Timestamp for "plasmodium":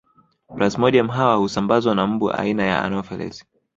0.55-1.07